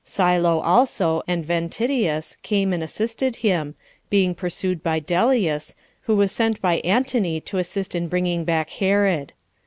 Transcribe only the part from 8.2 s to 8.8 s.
back